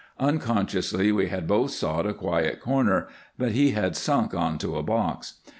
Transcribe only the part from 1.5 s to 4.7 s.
sought a quiet corner, but he had sunk on